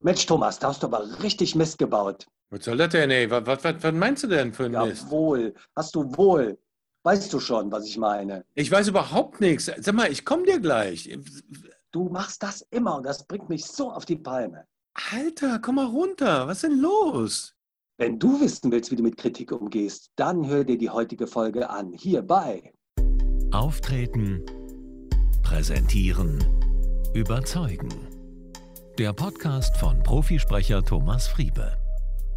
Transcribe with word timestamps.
Mensch, 0.00 0.26
Thomas, 0.26 0.58
da 0.58 0.68
hast 0.68 0.82
du 0.82 0.86
aber 0.86 1.22
richtig 1.22 1.54
Mist 1.54 1.78
gebaut. 1.78 2.26
Was 2.50 2.64
soll 2.64 2.76
das 2.76 2.90
denn, 2.90 3.10
ey? 3.10 3.30
Was, 3.30 3.46
was, 3.46 3.82
was 3.82 3.92
meinst 3.92 4.22
du 4.22 4.28
denn 4.28 4.52
für 4.52 4.66
ein 4.66 4.72
Mist? 4.72 5.04
Jawohl, 5.04 5.54
hast 5.74 5.94
du 5.94 6.16
wohl. 6.16 6.58
Weißt 7.02 7.32
du 7.32 7.40
schon, 7.40 7.70
was 7.70 7.86
ich 7.86 7.98
meine? 7.98 8.44
Ich 8.54 8.70
weiß 8.70 8.88
überhaupt 8.88 9.40
nichts. 9.40 9.66
Sag 9.66 9.94
mal, 9.94 10.10
ich 10.10 10.24
komme 10.24 10.44
dir 10.44 10.60
gleich. 10.60 11.16
Du 11.92 12.08
machst 12.08 12.42
das 12.42 12.62
immer 12.70 12.96
und 12.96 13.04
das 13.04 13.26
bringt 13.26 13.48
mich 13.48 13.64
so 13.64 13.90
auf 13.92 14.04
die 14.04 14.16
Palme. 14.16 14.66
Alter, 15.12 15.60
komm 15.60 15.76
mal 15.76 15.86
runter. 15.86 16.48
Was 16.48 16.62
ist 16.62 16.64
denn 16.64 16.80
los? 16.80 17.54
Wenn 17.98 18.18
du 18.18 18.40
wissen 18.40 18.70
willst, 18.72 18.90
wie 18.90 18.96
du 18.96 19.02
mit 19.02 19.16
Kritik 19.16 19.52
umgehst, 19.52 20.10
dann 20.16 20.46
hör 20.46 20.64
dir 20.64 20.76
die 20.76 20.90
heutige 20.90 21.26
Folge 21.26 21.70
an. 21.70 21.92
Hierbei. 21.92 22.72
Auftreten, 23.52 24.44
präsentieren, 25.42 26.44
überzeugen. 27.14 28.15
Der 28.98 29.12
Podcast 29.12 29.76
von 29.76 30.02
Profisprecher 30.02 30.82
Thomas 30.82 31.28
Friebe. 31.28 31.76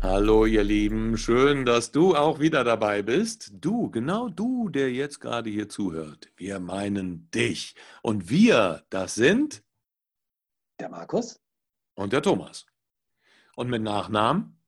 Hallo 0.01 0.45
ihr 0.45 0.63
Lieben, 0.63 1.17
schön, 1.17 1.65
dass 1.65 1.91
du 1.91 2.15
auch 2.15 2.39
wieder 2.39 2.63
dabei 2.63 3.01
bist. 3.01 3.51
Du, 3.53 3.89
genau 3.89 4.29
du, 4.29 4.69
der 4.69 4.91
jetzt 4.91 5.19
gerade 5.19 5.49
hier 5.49 5.69
zuhört. 5.69 6.29
Wir 6.37 6.59
meinen 6.59 7.29
dich. 7.31 7.75
Und 8.01 8.29
wir, 8.29 8.83
das 8.89 9.15
sind 9.15 9.63
Der 10.79 10.89
Markus? 10.89 11.41
und 11.95 12.13
der 12.13 12.21
Thomas. 12.21 12.65
Und 13.55 13.69
mit 13.69 13.81
Nachnamen? 13.81 14.61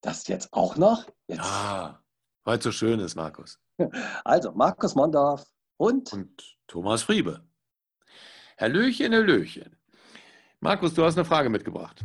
Das 0.00 0.26
jetzt 0.28 0.52
auch 0.52 0.76
noch? 0.76 1.06
Jetzt. 1.26 1.40
Ah, 1.42 2.00
weil 2.44 2.58
es 2.58 2.64
so 2.64 2.72
schön 2.72 3.00
ist, 3.00 3.14
Markus. 3.16 3.60
Also, 4.24 4.52
Markus 4.52 4.94
Mondorf 4.94 5.44
und 5.76 6.12
Und 6.12 6.56
Thomas 6.68 7.02
Friebe. 7.02 7.44
Hallöchen, 8.58 9.12
Hallöchen. 9.12 9.76
Markus, 10.60 10.94
du 10.94 11.04
hast 11.04 11.16
eine 11.16 11.24
Frage 11.24 11.50
mitgebracht. 11.50 12.04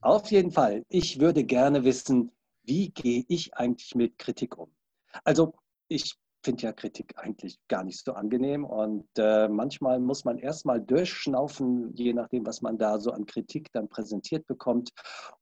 auf 0.00 0.30
jeden 0.30 0.50
Fall, 0.52 0.84
ich 0.88 1.20
würde 1.20 1.44
gerne 1.44 1.84
wissen, 1.84 2.30
wie 2.64 2.90
gehe 2.90 3.24
ich 3.28 3.54
eigentlich 3.54 3.94
mit 3.94 4.18
Kritik 4.18 4.56
um? 4.56 4.70
Also, 5.24 5.54
ich 5.88 6.16
finde 6.44 6.62
ja 6.62 6.72
Kritik 6.72 7.14
eigentlich 7.16 7.58
gar 7.68 7.84
nicht 7.84 8.04
so 8.04 8.12
angenehm 8.12 8.64
und 8.64 9.06
äh, 9.16 9.48
manchmal 9.48 10.00
muss 10.00 10.24
man 10.24 10.38
erstmal 10.38 10.80
durchschnaufen, 10.80 11.94
je 11.94 12.12
nachdem, 12.12 12.46
was 12.46 12.62
man 12.62 12.78
da 12.78 12.98
so 12.98 13.10
an 13.12 13.26
Kritik 13.26 13.70
dann 13.72 13.88
präsentiert 13.88 14.46
bekommt 14.46 14.90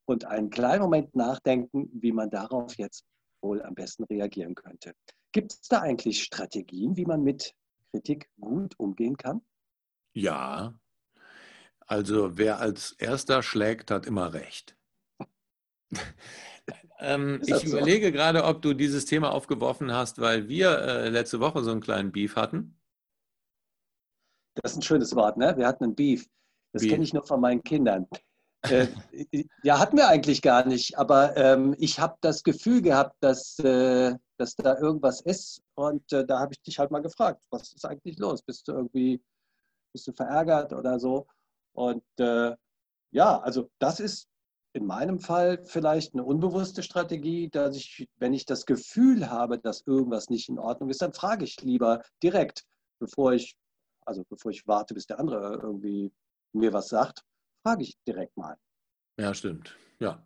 und 0.05 0.25
einen 0.25 0.49
kleinen 0.49 0.81
Moment 0.81 1.15
nachdenken, 1.15 1.89
wie 1.93 2.11
man 2.11 2.29
darauf 2.29 2.75
jetzt 2.77 3.05
wohl 3.41 3.61
am 3.63 3.73
besten 3.73 4.03
reagieren 4.05 4.55
könnte. 4.55 4.93
Gibt 5.31 5.53
es 5.53 5.61
da 5.67 5.81
eigentlich 5.81 6.23
Strategien, 6.23 6.97
wie 6.97 7.05
man 7.05 7.23
mit 7.23 7.53
Kritik 7.91 8.29
gut 8.39 8.73
umgehen 8.77 9.17
kann? 9.17 9.41
Ja, 10.13 10.73
also 11.87 12.37
wer 12.37 12.59
als 12.59 12.93
erster 12.93 13.43
schlägt, 13.43 13.91
hat 13.91 14.05
immer 14.05 14.33
recht. 14.33 14.77
ähm, 16.99 17.41
ich 17.45 17.55
so? 17.55 17.77
überlege 17.77 18.11
gerade, 18.11 18.43
ob 18.43 18.61
du 18.61 18.73
dieses 18.73 19.05
Thema 19.05 19.31
aufgeworfen 19.31 19.91
hast, 19.91 20.19
weil 20.19 20.47
wir 20.47 20.79
äh, 20.79 21.09
letzte 21.09 21.39
Woche 21.39 21.63
so 21.63 21.71
einen 21.71 21.81
kleinen 21.81 22.11
Beef 22.11 22.35
hatten. 22.35 22.77
Das 24.55 24.71
ist 24.71 24.77
ein 24.77 24.83
schönes 24.83 25.15
Wort, 25.15 25.37
ne? 25.37 25.53
Wir 25.57 25.67
hatten 25.67 25.85
einen 25.85 25.95
Beef. 25.95 26.27
Das 26.73 26.83
kenne 26.83 27.03
ich 27.03 27.13
nur 27.13 27.23
von 27.23 27.41
meinen 27.41 27.63
Kindern. 27.63 28.07
äh, 28.69 28.87
ja, 29.63 29.79
hatten 29.79 29.97
wir 29.97 30.07
eigentlich 30.07 30.41
gar 30.41 30.65
nicht, 30.65 30.97
aber 30.97 31.35
ähm, 31.35 31.75
ich 31.79 31.99
habe 31.99 32.15
das 32.21 32.43
Gefühl 32.43 32.81
gehabt, 32.81 33.15
dass, 33.19 33.57
äh, 33.59 34.15
dass 34.37 34.55
da 34.55 34.77
irgendwas 34.77 35.21
ist 35.21 35.61
und 35.73 36.11
äh, 36.13 36.25
da 36.25 36.39
habe 36.39 36.53
ich 36.53 36.61
dich 36.61 36.77
halt 36.77 36.91
mal 36.91 37.01
gefragt, 37.01 37.41
was 37.49 37.73
ist 37.73 37.85
eigentlich 37.85 38.19
los? 38.19 38.43
Bist 38.43 38.67
du 38.67 38.73
irgendwie, 38.73 39.19
bist 39.91 40.07
du 40.07 40.13
verärgert 40.13 40.73
oder 40.73 40.99
so? 40.99 41.27
Und 41.73 42.03
äh, 42.19 42.55
ja, 43.11 43.39
also 43.39 43.69
das 43.79 43.99
ist 43.99 44.27
in 44.73 44.85
meinem 44.85 45.19
Fall 45.19 45.63
vielleicht 45.63 46.13
eine 46.13 46.23
unbewusste 46.23 46.81
Strategie, 46.81 47.49
dass 47.49 47.75
ich, 47.75 48.07
wenn 48.17 48.33
ich 48.33 48.45
das 48.45 48.65
Gefühl 48.65 49.29
habe, 49.29 49.59
dass 49.59 49.85
irgendwas 49.85 50.29
nicht 50.29 50.49
in 50.49 50.59
Ordnung 50.59 50.89
ist, 50.89 51.01
dann 51.01 51.13
frage 51.13 51.43
ich 51.43 51.61
lieber 51.61 52.01
direkt, 52.23 52.63
bevor 52.99 53.33
ich, 53.33 53.55
also 54.05 54.23
bevor 54.29 54.51
ich 54.51 54.65
warte, 54.67 54.93
bis 54.93 55.07
der 55.07 55.19
andere 55.19 55.59
irgendwie 55.61 56.11
mir 56.53 56.71
was 56.71 56.87
sagt, 56.87 57.21
frage 57.63 57.83
ich 57.83 57.97
direkt 58.07 58.35
mal. 58.37 58.57
Ja, 59.19 59.33
stimmt. 59.33 59.75
Ja. 59.99 60.23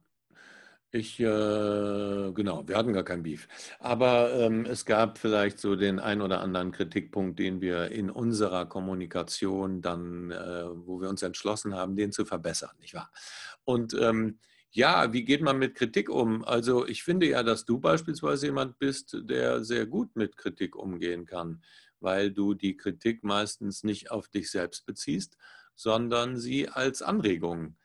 Ich, 0.95 1.19
äh, 1.19 1.23
genau, 1.25 2.65
wir 2.69 2.77
hatten 2.77 2.93
gar 2.93 3.03
kein 3.03 3.21
Beef. 3.21 3.49
Aber 3.79 4.33
ähm, 4.33 4.65
es 4.65 4.85
gab 4.85 5.17
vielleicht 5.17 5.59
so 5.59 5.75
den 5.75 5.99
ein 5.99 6.21
oder 6.21 6.39
anderen 6.39 6.71
Kritikpunkt, 6.71 7.37
den 7.37 7.59
wir 7.59 7.91
in 7.91 8.09
unserer 8.09 8.65
Kommunikation 8.65 9.81
dann, 9.81 10.31
äh, 10.31 10.63
wo 10.87 11.01
wir 11.01 11.09
uns 11.09 11.21
entschlossen 11.21 11.75
haben, 11.75 11.97
den 11.97 12.13
zu 12.13 12.23
verbessern, 12.23 12.71
nicht 12.79 12.93
wahr? 12.93 13.11
Und 13.65 13.93
ähm, 13.99 14.39
ja, 14.71 15.11
wie 15.11 15.25
geht 15.25 15.41
man 15.41 15.59
mit 15.59 15.75
Kritik 15.75 16.09
um? 16.09 16.45
Also 16.45 16.87
ich 16.87 17.03
finde 17.03 17.27
ja, 17.27 17.43
dass 17.43 17.65
du 17.65 17.77
beispielsweise 17.77 18.45
jemand 18.45 18.79
bist, 18.79 19.17
der 19.23 19.65
sehr 19.65 19.85
gut 19.87 20.15
mit 20.15 20.37
Kritik 20.37 20.77
umgehen 20.77 21.25
kann, 21.25 21.61
weil 21.99 22.31
du 22.31 22.53
die 22.53 22.77
Kritik 22.77 23.21
meistens 23.21 23.83
nicht 23.83 24.11
auf 24.11 24.29
dich 24.29 24.49
selbst 24.49 24.85
beziehst, 24.85 25.35
sondern 25.75 26.37
sie 26.37 26.69
als 26.69 27.01
Anregung 27.01 27.75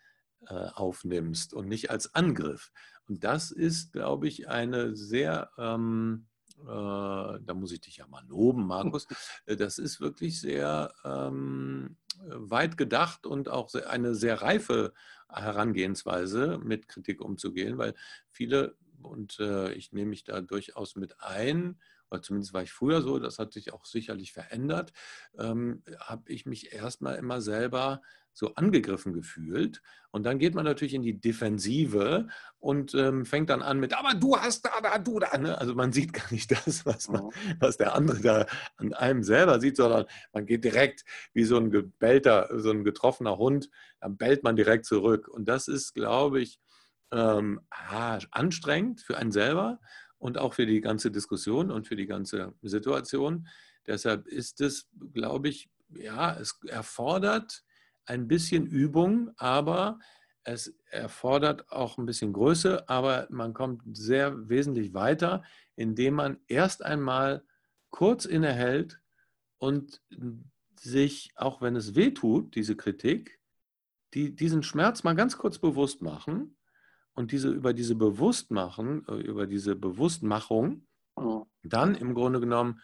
aufnimmst 0.49 1.55
und 1.55 1.69
nicht 1.69 1.91
als 1.91 2.15
Angriff. 2.15 2.73
Und 3.09 3.25
das 3.25 3.51
ist, 3.51 3.93
glaube 3.93 4.29
ich, 4.29 4.49
eine 4.49 4.97
sehr, 4.97 5.51
ähm, 5.59 6.27
äh, 6.63 6.65
da 6.67 7.55
muss 7.55 7.73
ich 7.73 7.81
dich 7.81 7.97
ja 7.97 8.07
mal 8.07 8.25
loben, 8.27 8.67
Markus, 8.67 9.07
äh, 9.47 9.57
das 9.57 9.79
ist 9.79 10.01
wirklich 10.01 10.41
sehr 10.41 10.95
ähm, 11.05 11.97
weit 12.23 12.77
gedacht 12.77 13.27
und 13.27 13.49
auch 13.49 13.73
eine 13.75 14.15
sehr 14.15 14.43
reife 14.43 14.93
Herangehensweise, 15.29 16.59
mit 16.63 16.89
Kritik 16.89 17.21
umzugehen, 17.21 17.79
weil 17.79 17.95
viele, 18.29 18.77
und 19.03 19.41
äh, 19.41 19.73
ich 19.73 19.93
nehme 19.93 20.11
mich 20.11 20.25
da 20.25 20.41
durchaus 20.41 20.97
mit 20.97 21.21
ein, 21.21 21.81
oder 22.11 22.23
zumindest 22.23 22.53
war 22.53 22.63
ich 22.63 22.73
früher 22.73 23.03
so, 23.03 23.19
das 23.19 23.39
hat 23.39 23.53
sich 23.53 23.73
auch 23.73 23.85
sicherlich 23.85 24.33
verändert, 24.33 24.93
ähm, 25.39 25.83
habe 26.01 26.31
ich 26.33 26.45
mich 26.45 26.73
erstmal 26.73 27.17
immer 27.17 27.41
selber 27.41 28.03
so 28.33 28.55
angegriffen 28.55 29.13
gefühlt. 29.13 29.83
Und 30.11 30.25
dann 30.25 30.39
geht 30.39 30.55
man 30.55 30.65
natürlich 30.65 30.95
in 30.95 31.03
die 31.03 31.21
Defensive 31.21 32.29
und 32.59 32.95
ähm, 32.95 33.25
fängt 33.25 33.51
dann 33.51 33.63
an 33.63 33.79
mit, 33.79 33.97
aber 33.97 34.15
du 34.15 34.37
hast 34.37 34.65
da, 34.65 34.71
aber 34.77 34.99
du 34.99 35.19
da. 35.19 35.37
Ne? 35.39 35.57
Also 35.59 35.75
man 35.75 35.93
sieht 35.93 36.13
gar 36.13 36.31
nicht 36.33 36.51
das, 36.51 36.85
was, 36.87 37.09
man, 37.09 37.31
was 37.59 37.77
der 37.77 37.95
andere 37.95 38.21
da 38.21 38.47
an 38.77 38.93
einem 38.95 39.23
selber 39.23 39.61
sieht, 39.61 39.77
sondern 39.77 40.07
man 40.33 40.47
geht 40.47 40.65
direkt 40.65 41.05
wie 41.33 41.45
so 41.45 41.57
ein 41.57 41.71
gebellter, 41.71 42.49
so 42.59 42.71
ein 42.71 42.85
getroffener 42.85 43.39
Hund, 43.39 43.71
dann 44.01 44.17
bellt 44.17 44.43
man 44.43 44.57
direkt 44.57 44.85
zurück. 44.85 45.29
Und 45.29 45.49
das 45.49 45.69
ist, 45.69 45.95
glaube 45.95 46.41
ich, 46.41 46.61
ähm, 47.13 47.61
anstrengend 48.31 49.01
für 49.01 49.17
einen 49.17 49.33
selber 49.33 49.81
und 50.19 50.39
auch 50.39 50.55
für 50.55 50.67
die 50.67 50.81
ganze 50.81 51.11
Diskussion 51.11 51.71
und 51.71 51.87
für 51.87 51.97
die 51.97 52.07
ganze 52.07 52.55
Situation. 52.63 53.49
Deshalb 53.87 54.27
ist 54.29 54.61
es, 54.61 54.89
glaube 55.13 55.49
ich, 55.49 55.71
ja, 55.97 56.37
es 56.39 56.59
erfordert 56.67 57.65
ein 58.11 58.29
bisschen 58.29 58.67
Übung, 58.67 59.31
aber 59.37 59.99
es 60.43 60.75
erfordert 60.91 61.71
auch 61.71 61.99
ein 61.99 62.07
bisschen 62.07 62.33
Größe, 62.33 62.89
aber 62.89 63.27
man 63.31 63.55
kommt 63.55 63.83
sehr 63.97 64.49
wesentlich 64.49 64.95
weiter, 64.95 65.43
indem 65.77 66.15
man 66.15 66.39
erst 66.47 66.85
einmal 66.85 67.45
kurz 67.91 68.25
innehält 68.25 69.01
und 69.59 70.03
sich, 70.79 71.33
auch 71.37 71.61
wenn 71.63 71.77
es 71.77 71.95
weh 71.95 72.11
tut, 72.11 72.55
diese 72.55 72.77
Kritik, 72.77 73.39
die, 74.15 74.35
diesen 74.35 74.63
Schmerz 74.63 75.05
mal 75.05 75.15
ganz 75.15 75.39
kurz 75.39 75.59
bewusst 75.59 76.03
machen 76.03 76.57
und 77.13 77.33
diese, 77.33 77.51
über 77.51 77.73
diese 77.73 77.95
Bewusstmachen, 77.95 79.07
äh, 79.09 79.21
über 79.21 79.47
diese 79.47 79.77
Bewusstmachung, 79.77 80.87
Mhm. 81.21 81.45
dann 81.63 81.95
im 81.95 82.15
Grunde 82.15 82.41
genommen 82.41 82.81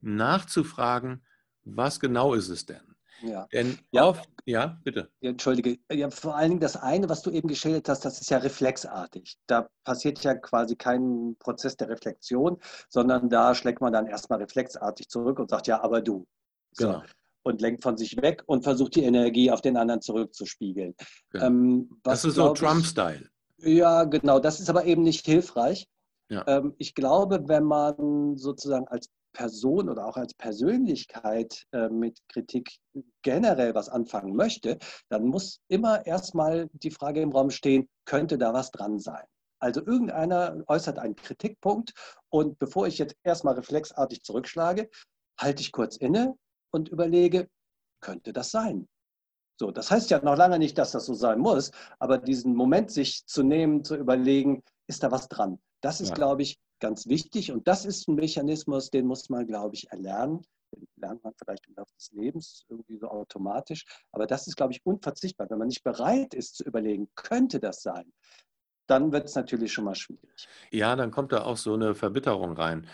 nachzufragen, 0.00 1.24
was 1.64 2.00
genau 2.00 2.34
ist 2.34 2.48
es 2.48 2.66
denn? 2.66 2.89
Ja. 3.22 3.46
Denn 3.52 3.78
Ja. 3.92 4.06
oft, 4.06 4.28
ja, 4.46 4.78
bitte. 4.84 5.10
Ja, 5.20 5.30
Entschuldige, 5.30 5.78
ja, 5.92 6.10
vor 6.10 6.36
allen 6.36 6.50
Dingen 6.50 6.60
das 6.60 6.76
eine, 6.76 7.08
was 7.08 7.22
du 7.22 7.30
eben 7.30 7.48
geschildert 7.48 7.88
hast, 7.88 8.04
das 8.04 8.20
ist 8.20 8.30
ja 8.30 8.38
reflexartig. 8.38 9.36
Da 9.46 9.68
passiert 9.84 10.22
ja 10.22 10.34
quasi 10.34 10.76
kein 10.76 11.36
Prozess 11.38 11.76
der 11.76 11.88
Reflexion, 11.88 12.58
sondern 12.88 13.28
da 13.28 13.54
schlägt 13.54 13.80
man 13.80 13.92
dann 13.92 14.06
erstmal 14.06 14.38
reflexartig 14.40 15.08
zurück 15.08 15.38
und 15.38 15.50
sagt, 15.50 15.66
ja, 15.66 15.82
aber 15.82 16.00
du. 16.00 16.26
So. 16.72 16.86
Genau. 16.86 17.02
Und 17.42 17.60
lenkt 17.62 17.82
von 17.82 17.96
sich 17.96 18.20
weg 18.20 18.42
und 18.46 18.64
versucht 18.64 18.96
die 18.96 19.04
Energie 19.04 19.50
auf 19.50 19.62
den 19.62 19.76
anderen 19.76 20.02
zurückzuspiegeln. 20.02 20.94
Genau. 21.30 21.46
Ähm, 21.46 22.00
Das 22.02 22.24
ist 22.24 22.34
so 22.34 22.52
Trump-Style. 22.52 23.28
Ja, 23.58 24.04
genau. 24.04 24.38
Das 24.38 24.60
ist 24.60 24.68
aber 24.68 24.84
eben 24.84 25.02
nicht 25.02 25.24
hilfreich. 25.24 25.86
Ähm, 26.46 26.74
ich 26.78 26.94
glaube, 26.94 27.48
wenn 27.48 27.64
man 27.64 28.36
sozusagen 28.36 28.86
als 28.88 29.08
Person 29.32 29.88
oder 29.88 30.06
auch 30.06 30.16
als 30.16 30.34
Persönlichkeit 30.34 31.66
äh, 31.72 31.88
mit 31.88 32.18
Kritik 32.28 32.78
generell 33.22 33.74
was 33.74 33.88
anfangen 33.88 34.34
möchte, 34.34 34.78
dann 35.08 35.24
muss 35.26 35.60
immer 35.68 36.04
erstmal 36.06 36.68
die 36.72 36.90
Frage 36.90 37.20
im 37.20 37.32
Raum 37.32 37.50
stehen, 37.50 37.88
könnte 38.04 38.38
da 38.38 38.52
was 38.52 38.70
dran 38.70 38.98
sein? 38.98 39.24
Also 39.60 39.84
irgendeiner 39.84 40.62
äußert 40.66 40.98
einen 40.98 41.16
Kritikpunkt 41.16 41.92
und 42.30 42.58
bevor 42.58 42.86
ich 42.86 42.98
jetzt 42.98 43.14
erstmal 43.22 43.54
reflexartig 43.54 44.22
zurückschlage, 44.22 44.88
halte 45.38 45.62
ich 45.62 45.70
kurz 45.70 45.96
inne 45.96 46.34
und 46.72 46.88
überlege, 46.88 47.48
könnte 48.00 48.32
das 48.32 48.50
sein? 48.50 48.88
So, 49.60 49.70
das 49.70 49.90
heißt 49.90 50.08
ja 50.10 50.22
noch 50.22 50.36
lange 50.36 50.58
nicht, 50.58 50.78
dass 50.78 50.92
das 50.92 51.04
so 51.04 51.12
sein 51.12 51.38
muss, 51.38 51.70
aber 51.98 52.16
diesen 52.16 52.54
Moment 52.54 52.90
sich 52.90 53.26
zu 53.26 53.42
nehmen, 53.42 53.84
zu 53.84 53.94
überlegen, 53.94 54.62
ist 54.86 55.02
da 55.02 55.10
was 55.10 55.28
dran? 55.28 55.60
Das 55.80 56.00
ist, 56.00 56.10
ja. 56.10 56.14
glaube 56.14 56.42
ich, 56.42 56.58
ganz 56.80 57.06
wichtig 57.06 57.52
und 57.52 57.68
das 57.68 57.84
ist 57.84 58.08
ein 58.08 58.14
Mechanismus, 58.14 58.90
den 58.90 59.06
muss 59.06 59.28
man, 59.28 59.46
glaube 59.46 59.74
ich, 59.74 59.90
erlernen. 59.90 60.42
Den 60.72 60.86
lernt 60.96 61.24
man 61.24 61.34
vielleicht 61.36 61.66
im 61.66 61.74
Laufe 61.74 61.92
des 61.96 62.12
Lebens 62.12 62.64
irgendwie 62.68 62.96
so 62.96 63.08
automatisch, 63.08 63.84
aber 64.12 64.26
das 64.26 64.46
ist, 64.46 64.56
glaube 64.56 64.72
ich, 64.72 64.80
unverzichtbar. 64.84 65.50
Wenn 65.50 65.58
man 65.58 65.68
nicht 65.68 65.82
bereit 65.82 66.32
ist 66.32 66.56
zu 66.56 66.64
überlegen, 66.64 67.08
könnte 67.16 67.58
das 67.58 67.82
sein, 67.82 68.12
dann 68.86 69.12
wird 69.12 69.28
es 69.28 69.34
natürlich 69.34 69.72
schon 69.72 69.84
mal 69.84 69.94
schwierig. 69.94 70.48
Ja, 70.70 70.96
dann 70.96 71.10
kommt 71.10 71.32
da 71.32 71.42
auch 71.42 71.56
so 71.56 71.74
eine 71.74 71.94
Verbitterung 71.94 72.52
rein. 72.52 72.86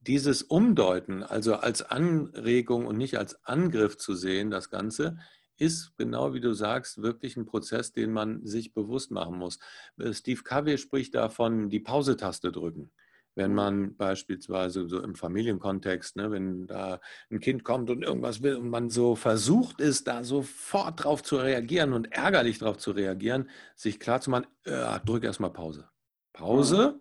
Dieses 0.00 0.42
Umdeuten, 0.42 1.22
also 1.22 1.56
als 1.56 1.82
Anregung 1.82 2.86
und 2.86 2.98
nicht 2.98 3.16
als 3.16 3.42
Angriff 3.44 3.96
zu 3.96 4.14
sehen, 4.14 4.50
das 4.50 4.68
Ganze, 4.68 5.18
ist, 5.56 5.96
genau 5.96 6.34
wie 6.34 6.40
du 6.40 6.52
sagst, 6.52 7.02
wirklich 7.02 7.36
ein 7.36 7.46
Prozess, 7.46 7.92
den 7.92 8.12
man 8.12 8.44
sich 8.44 8.74
bewusst 8.74 9.10
machen 9.10 9.38
muss. 9.38 9.58
Äh, 9.98 10.12
Steve 10.12 10.42
Covey 10.42 10.78
spricht 10.78 11.14
davon, 11.14 11.70
die 11.70 11.80
Pause-Taste 11.80 12.52
drücken. 12.52 12.90
Wenn 13.34 13.50
mhm. 13.50 13.56
man 13.56 13.96
beispielsweise 13.96 14.88
so 14.88 15.02
im 15.02 15.14
Familienkontext, 15.14 16.16
ne, 16.16 16.30
wenn 16.30 16.66
da 16.66 17.00
ein 17.30 17.40
Kind 17.40 17.64
kommt 17.64 17.90
und 17.90 18.02
irgendwas 18.02 18.42
will 18.42 18.56
und 18.56 18.68
man 18.68 18.90
so 18.90 19.16
versucht 19.16 19.80
ist, 19.80 20.06
da 20.06 20.24
sofort 20.24 21.04
drauf 21.04 21.22
zu 21.22 21.36
reagieren 21.36 21.92
und 21.92 22.12
ärgerlich 22.12 22.58
drauf 22.58 22.78
zu 22.78 22.92
reagieren, 22.92 23.48
sich 23.74 23.98
klar 23.98 24.20
zu 24.20 24.30
machen, 24.30 24.46
äh, 24.64 25.00
drück 25.04 25.24
erstmal 25.24 25.52
Pause. 25.52 25.88
Pause, 26.32 26.94
mhm. 26.96 27.00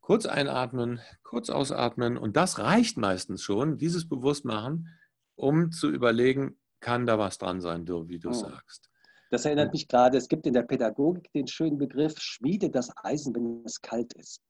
kurz 0.00 0.26
einatmen, 0.26 1.00
kurz 1.22 1.50
ausatmen 1.50 2.16
und 2.16 2.36
das 2.36 2.58
reicht 2.58 2.96
meistens 2.96 3.42
schon, 3.42 3.78
dieses 3.78 4.08
Bewusstmachen, 4.08 4.88
um 5.36 5.70
zu 5.70 5.90
überlegen, 5.90 6.56
kann 6.80 7.06
da 7.06 7.18
was 7.18 7.38
dran 7.38 7.60
sein, 7.60 7.86
wie 7.86 8.18
du 8.18 8.28
mhm. 8.28 8.34
sagst. 8.34 8.90
Das 9.30 9.44
erinnert 9.44 9.72
mich 9.72 9.88
gerade, 9.88 10.16
es 10.16 10.28
gibt 10.28 10.46
in 10.46 10.54
der 10.54 10.62
Pädagogik 10.62 11.32
den 11.32 11.48
schönen 11.48 11.78
Begriff, 11.78 12.18
schmiede 12.18 12.70
das 12.70 12.92
Eisen, 12.96 13.34
wenn 13.34 13.62
es 13.64 13.80
kalt 13.80 14.12
ist 14.14 14.40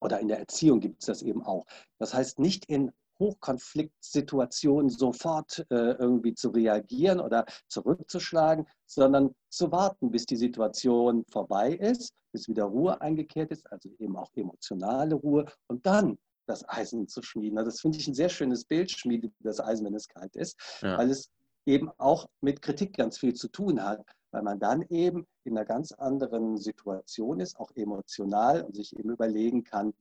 oder 0.00 0.20
in 0.20 0.28
der 0.28 0.38
Erziehung 0.38 0.80
gibt 0.80 1.00
es 1.00 1.06
das 1.06 1.22
eben 1.22 1.42
auch. 1.42 1.64
Das 1.98 2.12
heißt, 2.14 2.38
nicht 2.38 2.66
in 2.66 2.92
Hochkonfliktsituationen 3.18 4.88
sofort 4.88 5.66
äh, 5.70 5.92
irgendwie 5.92 6.34
zu 6.34 6.48
reagieren 6.50 7.20
oder 7.20 7.44
zurückzuschlagen, 7.68 8.66
sondern 8.86 9.34
zu 9.50 9.70
warten, 9.70 10.10
bis 10.10 10.24
die 10.24 10.36
Situation 10.36 11.24
vorbei 11.30 11.74
ist, 11.74 12.14
bis 12.32 12.48
wieder 12.48 12.64
Ruhe 12.64 13.00
eingekehrt 13.00 13.50
ist, 13.50 13.70
also 13.70 13.90
eben 13.98 14.16
auch 14.16 14.30
emotionale 14.34 15.14
Ruhe 15.14 15.44
und 15.66 15.84
dann 15.84 16.18
das 16.46 16.66
Eisen 16.68 17.06
zu 17.08 17.22
schmieden. 17.22 17.58
Also 17.58 17.70
das 17.70 17.80
finde 17.80 17.98
ich 17.98 18.08
ein 18.08 18.14
sehr 18.14 18.30
schönes 18.30 18.64
Bild, 18.64 18.90
schmiede 18.90 19.30
das 19.40 19.60
Eisen, 19.60 19.84
wenn 19.84 19.94
es 19.94 20.08
kalt 20.08 20.34
ist, 20.34 20.58
ja. 20.80 20.96
weil 20.96 21.10
es 21.10 21.30
eben 21.70 21.90
auch 21.98 22.28
mit 22.40 22.62
Kritik 22.62 22.96
ganz 22.96 23.18
viel 23.18 23.34
zu 23.34 23.48
tun 23.48 23.82
hat 23.82 24.04
weil 24.30 24.42
man 24.42 24.58
dann 24.58 24.82
eben 24.88 25.26
in 25.44 25.56
einer 25.56 25.66
ganz 25.66 25.92
anderen 25.92 26.56
Situation 26.56 27.40
ist, 27.40 27.58
auch 27.58 27.70
emotional 27.74 28.62
und 28.62 28.74
sich 28.74 28.96
eben 28.96 29.10
überlegen 29.10 29.64
kann, 29.64 29.92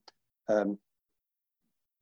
ähm, 0.48 0.80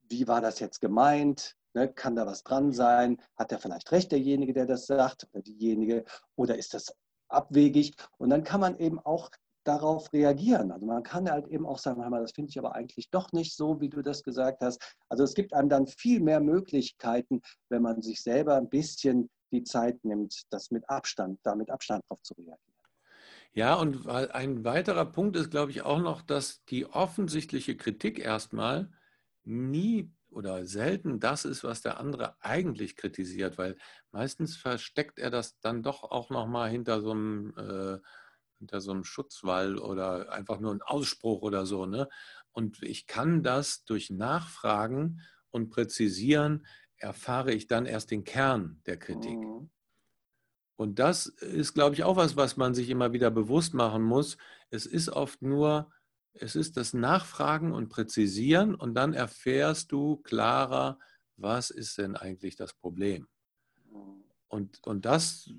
wie 0.08 0.26
war 0.26 0.40
das 0.40 0.58
jetzt 0.60 0.80
gemeint? 0.80 1.56
Ne? 1.74 1.92
Kann 1.92 2.16
da 2.16 2.26
was 2.26 2.42
dran 2.42 2.72
sein? 2.72 3.20
Hat 3.36 3.52
er 3.52 3.58
vielleicht 3.58 3.92
recht, 3.92 4.12
derjenige, 4.12 4.52
der 4.52 4.66
das 4.66 4.86
sagt, 4.86 5.28
oder 5.32 5.42
diejenige? 5.42 6.04
Oder 6.36 6.56
ist 6.56 6.74
das 6.74 6.94
abwegig? 7.28 7.94
Und 8.16 8.30
dann 8.30 8.44
kann 8.44 8.60
man 8.60 8.78
eben 8.78 8.98
auch 9.00 9.30
darauf 9.64 10.10
reagieren. 10.14 10.72
Also 10.72 10.86
man 10.86 11.02
kann 11.02 11.30
halt 11.30 11.46
eben 11.48 11.66
auch 11.66 11.78
sagen, 11.78 12.02
das 12.10 12.32
finde 12.32 12.48
ich 12.48 12.58
aber 12.58 12.74
eigentlich 12.74 13.10
doch 13.10 13.32
nicht 13.32 13.54
so, 13.54 13.82
wie 13.82 13.90
du 13.90 14.00
das 14.00 14.22
gesagt 14.22 14.62
hast. 14.62 14.96
Also 15.10 15.24
es 15.24 15.34
gibt 15.34 15.52
einem 15.52 15.68
dann 15.68 15.86
viel 15.86 16.20
mehr 16.20 16.40
Möglichkeiten, 16.40 17.42
wenn 17.68 17.82
man 17.82 18.00
sich 18.00 18.22
selber 18.22 18.54
ein 18.56 18.70
bisschen 18.70 19.28
die 19.52 19.64
Zeit 19.64 20.04
nimmt, 20.04 20.42
das 20.50 20.70
mit 20.70 20.88
Abstand, 20.88 21.40
da 21.42 21.54
mit 21.54 21.70
Abstand 21.70 22.04
drauf 22.08 22.20
zu 22.22 22.34
reagieren. 22.34 22.58
Ja, 23.52 23.74
und 23.74 24.06
ein 24.06 24.64
weiterer 24.64 25.06
Punkt 25.06 25.36
ist, 25.36 25.50
glaube 25.50 25.70
ich, 25.70 25.82
auch 25.82 25.98
noch, 25.98 26.22
dass 26.22 26.64
die 26.66 26.86
offensichtliche 26.86 27.76
Kritik 27.76 28.18
erstmal 28.18 28.90
nie 29.44 30.12
oder 30.30 30.66
selten 30.66 31.20
das 31.20 31.44
ist, 31.44 31.64
was 31.64 31.80
der 31.80 31.98
andere 31.98 32.36
eigentlich 32.40 32.96
kritisiert, 32.96 33.58
weil 33.58 33.76
meistens 34.12 34.56
versteckt 34.56 35.18
er 35.18 35.30
das 35.30 35.58
dann 35.60 35.82
doch 35.82 36.02
auch 36.04 36.30
nochmal 36.30 36.70
hinter 36.70 37.00
so 37.00 37.12
einem, 37.12 37.54
äh, 37.56 37.98
hinter 38.58 38.80
so 38.80 38.90
einem 38.90 39.04
Schutzwall 39.04 39.78
oder 39.78 40.30
einfach 40.32 40.60
nur 40.60 40.74
ein 40.74 40.82
Ausspruch 40.82 41.42
oder 41.42 41.64
so. 41.64 41.86
Ne? 41.86 42.08
Und 42.52 42.82
ich 42.82 43.06
kann 43.06 43.42
das 43.42 43.84
durch 43.84 44.10
Nachfragen 44.10 45.22
und 45.50 45.70
Präzisieren 45.70 46.66
erfahre 46.98 47.52
ich 47.52 47.66
dann 47.66 47.86
erst 47.86 48.10
den 48.10 48.24
Kern 48.24 48.80
der 48.86 48.98
Kritik. 48.98 49.38
Mhm. 49.38 49.70
Und 50.76 51.00
das 51.00 51.26
ist, 51.26 51.74
glaube 51.74 51.94
ich, 51.94 52.04
auch 52.04 52.16
was, 52.16 52.36
was 52.36 52.56
man 52.56 52.74
sich 52.74 52.88
immer 52.88 53.12
wieder 53.12 53.30
bewusst 53.30 53.74
machen 53.74 54.02
muss. 54.02 54.36
Es 54.70 54.86
ist 54.86 55.08
oft 55.08 55.42
nur, 55.42 55.90
es 56.34 56.54
ist 56.54 56.76
das 56.76 56.94
Nachfragen 56.94 57.72
und 57.72 57.88
Präzisieren 57.88 58.74
und 58.74 58.94
dann 58.94 59.12
erfährst 59.12 59.90
du 59.90 60.18
klarer, 60.18 61.00
was 61.36 61.70
ist 61.70 61.98
denn 61.98 62.16
eigentlich 62.16 62.54
das 62.54 62.74
Problem. 62.74 63.26
Mhm. 63.90 64.24
Und, 64.46 64.86
und 64.86 65.04
das, 65.04 65.50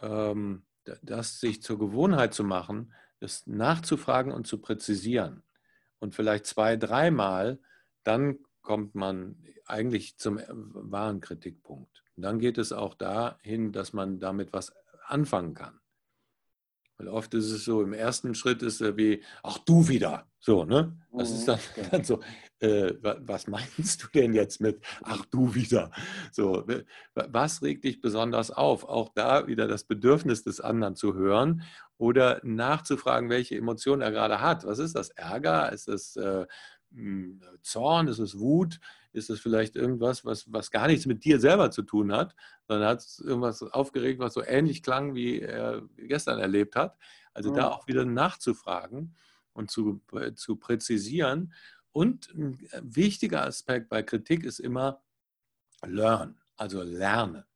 ähm, 0.00 0.64
das 1.02 1.40
sich 1.40 1.62
zur 1.62 1.78
Gewohnheit 1.78 2.32
zu 2.32 2.44
machen, 2.44 2.94
das 3.20 3.46
nachzufragen 3.46 4.32
und 4.32 4.46
zu 4.46 4.58
präzisieren. 4.58 5.42
Und 5.98 6.14
vielleicht 6.14 6.46
zwei, 6.46 6.76
dreimal, 6.76 7.58
dann 8.04 8.38
kommt 8.68 8.94
man 8.94 9.34
eigentlich 9.64 10.18
zum 10.18 10.36
äh, 10.36 10.44
wahren 10.50 11.22
Kritikpunkt. 11.22 12.04
Und 12.16 12.22
dann 12.22 12.38
geht 12.38 12.58
es 12.58 12.70
auch 12.70 12.92
dahin, 12.92 13.72
dass 13.72 13.94
man 13.94 14.20
damit 14.20 14.52
was 14.52 14.74
anfangen 15.06 15.54
kann. 15.54 15.80
Weil 16.98 17.08
oft 17.08 17.32
ist 17.32 17.50
es 17.50 17.64
so, 17.64 17.80
im 17.80 17.94
ersten 17.94 18.34
Schritt 18.34 18.62
ist 18.62 18.82
er 18.82 18.98
wie, 18.98 19.22
ach 19.42 19.56
du 19.56 19.88
wieder. 19.88 20.26
So, 20.38 20.64
ne? 20.64 20.98
Das 21.12 21.30
ist 21.30 21.48
dann, 21.48 21.58
mhm. 21.76 21.82
dann 21.90 22.04
so, 22.04 22.20
äh, 22.58 22.92
was 23.00 23.46
meinst 23.46 24.02
du 24.02 24.08
denn 24.12 24.34
jetzt 24.34 24.60
mit, 24.60 24.84
ach 25.02 25.24
du 25.24 25.54
wieder? 25.54 25.90
So, 26.30 26.66
was 27.14 27.62
regt 27.62 27.84
dich 27.84 28.02
besonders 28.02 28.50
auf? 28.50 28.84
Auch 28.84 29.08
da 29.14 29.46
wieder 29.46 29.66
das 29.66 29.84
Bedürfnis 29.84 30.42
des 30.42 30.60
anderen 30.60 30.94
zu 30.94 31.14
hören 31.14 31.62
oder 31.96 32.40
nachzufragen, 32.42 33.30
welche 33.30 33.56
Emotion 33.56 34.02
er 34.02 34.10
gerade 34.10 34.42
hat. 34.42 34.66
Was 34.66 34.78
ist 34.78 34.94
das? 34.94 35.08
Ärger? 35.08 35.72
Ist 35.72 35.88
es 35.88 36.16
äh, 36.16 36.46
Zorn, 37.62 38.08
ist 38.08 38.18
es 38.18 38.38
Wut, 38.38 38.80
ist 39.12 39.30
es 39.30 39.40
vielleicht 39.40 39.76
irgendwas, 39.76 40.24
was, 40.24 40.50
was 40.52 40.70
gar 40.70 40.86
nichts 40.86 41.06
mit 41.06 41.24
dir 41.24 41.38
selber 41.38 41.70
zu 41.70 41.82
tun 41.82 42.12
hat, 42.12 42.34
sondern 42.66 42.88
hat 42.88 43.00
es 43.00 43.18
irgendwas 43.18 43.62
aufgeregt, 43.62 44.20
was 44.20 44.34
so 44.34 44.42
ähnlich 44.42 44.82
klang, 44.82 45.14
wie 45.14 45.40
er 45.40 45.82
gestern 45.96 46.38
erlebt 46.38 46.76
hat. 46.76 46.96
Also 47.34 47.50
mhm. 47.50 47.56
da 47.56 47.68
auch 47.68 47.86
wieder 47.86 48.04
nachzufragen 48.04 49.14
und 49.52 49.70
zu, 49.70 50.00
äh, 50.12 50.34
zu 50.34 50.56
präzisieren. 50.56 51.52
Und 51.92 52.32
ein 52.34 52.58
wichtiger 52.82 53.44
Aspekt 53.44 53.88
bei 53.88 54.02
Kritik 54.02 54.44
ist 54.44 54.60
immer 54.60 55.02
learn, 55.86 56.40
also 56.56 56.82
lerne. 56.82 57.46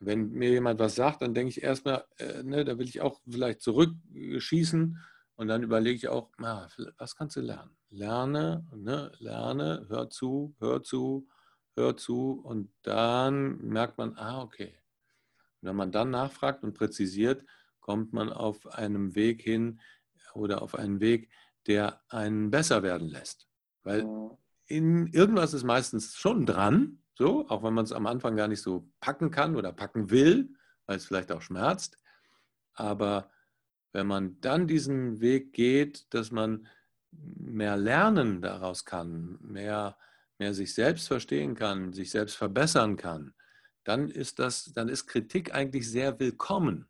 Wenn 0.00 0.30
mir 0.30 0.50
jemand 0.50 0.78
was 0.78 0.94
sagt, 0.94 1.22
dann 1.22 1.34
denke 1.34 1.50
ich 1.50 1.62
erstmal, 1.62 2.04
äh, 2.18 2.42
ne, 2.42 2.64
da 2.64 2.78
will 2.78 2.88
ich 2.88 3.00
auch 3.00 3.20
vielleicht 3.28 3.62
zurückschießen 3.62 4.98
und 5.38 5.46
dann 5.46 5.62
überlege 5.62 5.96
ich 5.96 6.08
auch, 6.08 6.32
na, 6.38 6.68
was 6.98 7.14
kannst 7.14 7.36
du 7.36 7.40
lernen? 7.40 7.70
Lerne, 7.90 8.66
ne, 8.74 9.12
lerne, 9.20 9.86
hör 9.88 10.10
zu, 10.10 10.56
hör 10.58 10.82
zu, 10.82 11.28
hör 11.76 11.96
zu 11.96 12.40
und 12.44 12.72
dann 12.82 13.58
merkt 13.58 13.98
man, 13.98 14.16
ah, 14.16 14.42
okay. 14.42 14.76
Und 15.60 15.68
wenn 15.68 15.76
man 15.76 15.92
dann 15.92 16.10
nachfragt 16.10 16.64
und 16.64 16.74
präzisiert, 16.74 17.44
kommt 17.78 18.12
man 18.12 18.32
auf 18.32 18.66
einem 18.66 19.14
Weg 19.14 19.40
hin 19.42 19.80
oder 20.34 20.60
auf 20.60 20.74
einen 20.74 20.98
Weg, 20.98 21.30
der 21.68 22.02
einen 22.08 22.50
besser 22.50 22.82
werden 22.82 23.06
lässt. 23.06 23.46
Weil 23.84 24.08
in 24.66 25.06
irgendwas 25.06 25.54
ist 25.54 25.62
meistens 25.62 26.16
schon 26.16 26.46
dran, 26.46 27.04
so, 27.14 27.48
auch 27.48 27.62
wenn 27.62 27.74
man 27.74 27.84
es 27.84 27.92
am 27.92 28.08
Anfang 28.08 28.34
gar 28.34 28.48
nicht 28.48 28.60
so 28.62 28.90
packen 28.98 29.30
kann 29.30 29.54
oder 29.54 29.72
packen 29.72 30.10
will, 30.10 30.52
weil 30.86 30.96
es 30.96 31.06
vielleicht 31.06 31.30
auch 31.30 31.42
schmerzt. 31.42 31.96
Aber 32.74 33.30
wenn 33.98 34.06
man 34.06 34.40
dann 34.40 34.68
diesen 34.68 35.20
Weg 35.20 35.52
geht, 35.52 36.06
dass 36.14 36.30
man 36.30 36.68
mehr 37.10 37.76
lernen 37.76 38.40
daraus 38.40 38.84
kann, 38.84 39.38
mehr, 39.40 39.98
mehr 40.38 40.54
sich 40.54 40.72
selbst 40.72 41.08
verstehen 41.08 41.56
kann, 41.56 41.92
sich 41.92 42.12
selbst 42.12 42.36
verbessern 42.36 42.96
kann, 42.96 43.34
dann 43.82 44.08
ist 44.08 44.38
das, 44.38 44.72
dann 44.72 44.88
ist 44.88 45.08
Kritik 45.08 45.52
eigentlich 45.52 45.90
sehr 45.90 46.20
willkommen. 46.20 46.88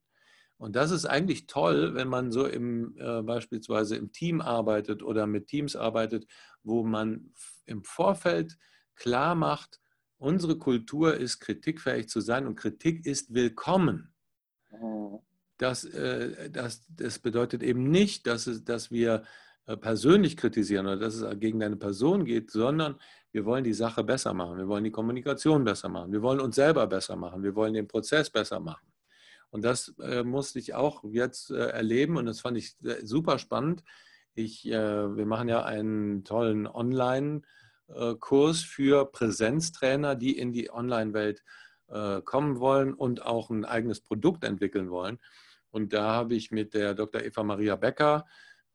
Und 0.59 0.77
das 0.77 0.91
ist 0.91 1.07
eigentlich 1.07 1.47
toll, 1.47 1.95
wenn 1.95 2.09
man 2.09 2.31
so 2.31 2.47
im, 2.47 2.95
äh, 2.99 3.23
beispielsweise 3.23 3.97
im 3.97 4.13
Team 4.13 4.43
arbeitet 4.43 5.03
oder 5.03 5.27
mit 5.27 5.47
Teams 5.47 5.77
arbeitet, 5.77 6.27
wo 6.63 6.85
man 6.85 7.33
im 7.65 7.85
Vorfeld 7.85 8.59
klar 8.97 9.35
macht, 9.35 9.81
unsere 10.19 10.59
Kultur 10.59 11.15
ist 11.15 11.41
kritikfähig 11.41 12.11
zu 12.11 12.21
sein 12.21 12.47
und 12.47 12.57
Kritik 12.57 13.07
ist 13.07 13.33
willkommen. 13.33 14.13
Mhm 15.61 15.65
das, 15.65 15.85
äh, 15.85 16.51
das, 16.51 16.83
das 16.89 17.19
bedeutet 17.19 17.63
eben 17.63 17.91
nicht, 17.91 18.27
dass, 18.27 18.47
es, 18.47 18.65
dass 18.65 18.91
wir 18.91 19.25
äh, 19.67 19.77
persönlich 19.77 20.37
kritisieren 20.37 20.87
oder 20.87 20.97
dass 20.97 21.17
es 21.17 21.41
gegen 21.41 21.61
deine 21.61 21.77
Person 21.77 22.25
geht, 22.25 22.51
sondern 22.51 22.97
wir 23.33 23.45
wollen 23.45 23.65
die 23.65 23.75
Sache 23.75 24.03
besser 24.05 24.33
machen. 24.33 24.57
Wir 24.57 24.69
wollen 24.69 24.85
die 24.85 24.91
Kommunikation 24.91 25.65
besser 25.65 25.89
machen. 25.91 26.13
Wir 26.13 26.23
wollen 26.23 26.41
uns 26.41 26.57
selber 26.57 26.87
besser 26.87 27.17
machen. 27.17 27.43
Wir 27.43 27.55
wollen 27.55 27.75
den 27.75 27.87
Prozess 27.87 28.31
besser 28.31 28.61
machen. 28.61 28.87
Und 29.51 29.65
das 29.65 29.95
äh, 30.01 30.23
musste 30.23 30.59
ich 30.59 30.75
auch 30.75 31.05
jetzt 31.05 31.51
äh, 31.51 31.69
erleben 31.69 32.17
und 32.17 32.27
das 32.27 32.41
fand 32.41 32.57
ich 32.57 32.77
äh, 32.85 33.05
super 33.05 33.39
spannend. 33.39 33.83
Ich, 34.35 34.67
äh, 34.67 35.17
wir 35.17 35.27
machen 35.27 35.49
ja 35.49 35.65
einen 35.65 36.25
tollen 36.25 36.67
Online-Kurs 36.67 38.61
für 38.61 39.07
Präsenztrainer, 39.11 40.15
die 40.15 40.39
in 40.39 40.53
die 40.53 40.71
Online-Welt 40.71 41.43
kommen 42.27 42.61
wollen 42.61 42.93
und 42.93 43.25
auch 43.25 43.49
ein 43.49 43.65
eigenes 43.65 44.03
Produkt 44.03 44.45
entwickeln 44.45 44.91
wollen. 44.91 45.19
Und 45.71 45.93
da 45.93 46.13
habe 46.13 46.35
ich 46.35 46.51
mit 46.51 46.75
der 46.75 46.95
Dr. 46.95 47.23
Eva 47.23 47.43
Maria 47.43 47.77
Becker, 47.77 48.27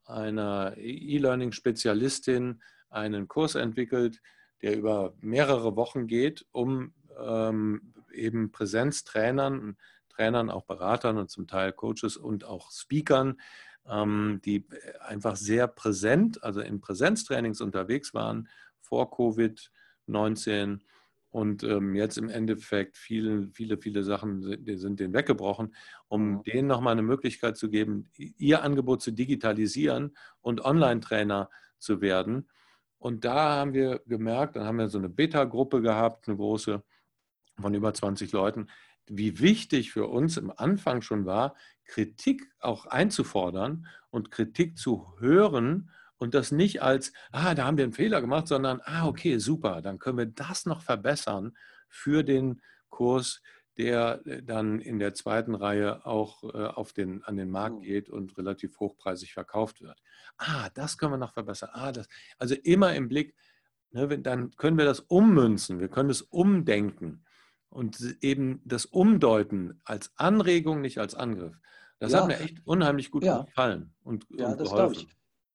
einer 0.05 0.75
E-Learning-Spezialistin, 0.77 2.61
einen 2.89 3.27
Kurs 3.27 3.55
entwickelt, 3.55 4.21
der 4.61 4.77
über 4.77 5.13
mehrere 5.19 5.75
Wochen 5.75 6.07
geht, 6.07 6.45
um 6.51 6.93
ähm, 7.19 7.93
eben 8.13 8.51
Präsenztrainern, 8.51 9.77
Trainern, 10.09 10.49
auch 10.49 10.65
Beratern 10.65 11.17
und 11.17 11.29
zum 11.29 11.47
Teil 11.47 11.73
Coaches 11.73 12.17
und 12.17 12.45
auch 12.45 12.71
Speakern, 12.71 13.39
ähm, 13.87 14.41
die 14.45 14.65
einfach 14.99 15.35
sehr 15.35 15.67
präsent, 15.67 16.43
also 16.43 16.61
in 16.61 16.81
Präsenztrainings 16.81 17.61
unterwegs 17.61 18.13
waren 18.13 18.47
vor 18.79 19.11
Covid-19 19.11 20.79
und 21.33 21.63
ähm, 21.63 21.95
jetzt 21.95 22.19
im 22.19 22.29
Endeffekt 22.29 22.95
viele, 22.95 23.49
viele, 23.53 23.79
viele 23.79 24.03
Sachen 24.03 24.43
sind, 24.43 24.79
sind 24.79 24.99
denen 24.99 25.15
weggebrochen, 25.15 25.75
um 26.07 26.35
mhm. 26.35 26.43
denen 26.43 26.67
nochmal 26.67 26.91
eine 26.91 27.01
Möglichkeit 27.01 27.57
zu 27.57 27.71
geben, 27.71 28.11
ihr 28.15 28.61
Angebot 28.61 29.01
zu 29.01 29.09
digitalisieren 29.09 30.15
und 30.41 30.63
Online-Trainer 30.63 31.49
zu 31.79 32.01
werden. 32.01 32.47
Und 32.99 33.25
da 33.25 33.55
haben 33.57 33.73
wir 33.73 34.03
gemerkt, 34.05 34.57
dann 34.57 34.65
haben 34.65 34.77
wir 34.77 34.89
so 34.89 34.99
eine 34.99 35.09
Beta-Gruppe 35.09 35.81
gehabt, 35.81 36.27
eine 36.27 36.37
große 36.37 36.83
von 37.59 37.73
über 37.73 37.95
20 37.95 38.31
Leuten, 38.31 38.67
wie 39.07 39.39
wichtig 39.39 39.91
für 39.91 40.05
uns 40.05 40.37
im 40.37 40.53
Anfang 40.55 41.01
schon 41.01 41.25
war, 41.25 41.55
Kritik 41.85 42.47
auch 42.59 42.85
einzufordern 42.85 43.87
und 44.11 44.29
Kritik 44.29 44.77
zu 44.77 45.15
hören 45.19 45.89
und 46.23 46.33
das 46.33 46.53
nicht 46.53 46.81
als, 46.81 47.11
ah, 47.33 47.53
da 47.53 47.65
haben 47.65 47.75
wir 47.75 47.83
einen 47.83 47.91
Fehler 47.91 48.21
gemacht, 48.21 48.47
sondern, 48.47 48.79
ah, 48.85 49.05
okay, 49.07 49.39
super, 49.39 49.81
dann 49.81 49.99
können 49.99 50.17
wir 50.17 50.25
das 50.25 50.65
noch 50.65 50.81
verbessern 50.81 51.55
für 51.89 52.23
den 52.23 52.61
Kurs, 52.89 53.41
der 53.77 54.21
äh, 54.25 54.41
dann 54.41 54.79
in 54.79 54.99
der 54.99 55.13
zweiten 55.15 55.53
Reihe 55.53 56.05
auch 56.05 56.45
äh, 56.45 56.65
auf 56.65 56.93
den, 56.93 57.25
an 57.25 57.35
den 57.35 57.51
Markt 57.51 57.79
mhm. 57.79 57.81
geht 57.81 58.09
und 58.09 58.37
relativ 58.37 58.79
hochpreisig 58.79 59.33
verkauft 59.33 59.81
wird. 59.81 60.01
Ah, 60.37 60.69
das 60.73 60.97
können 60.97 61.11
wir 61.11 61.17
noch 61.17 61.33
verbessern. 61.33 61.71
Ah, 61.73 61.91
das. 61.91 62.07
Also 62.37 62.55
immer 62.55 62.95
im 62.95 63.09
Blick, 63.09 63.35
ne, 63.91 64.07
dann 64.19 64.51
können 64.51 64.77
wir 64.77 64.85
das 64.85 65.01
ummünzen, 65.01 65.81
wir 65.81 65.89
können 65.89 66.09
es 66.09 66.21
umdenken 66.21 67.25
und 67.67 67.99
eben 68.21 68.61
das 68.63 68.85
Umdeuten 68.85 69.81
als 69.83 70.13
Anregung, 70.15 70.79
nicht 70.79 70.99
als 70.99 71.15
Angriff. 71.15 71.59
Das 71.99 72.13
ja. 72.13 72.21
hat 72.21 72.27
mir 72.27 72.39
echt 72.39 72.65
unheimlich 72.65 73.11
gut 73.11 73.25
ja. 73.25 73.41
gefallen 73.41 73.93
und, 74.03 74.25
ja, 74.29 74.47
und 74.47 74.61
das 74.61 74.69
glaube 74.71 74.93
ich. 74.93 75.01
Hm, 75.01 75.09